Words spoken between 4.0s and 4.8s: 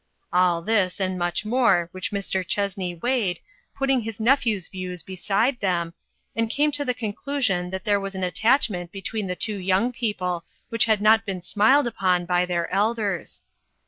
his nephew's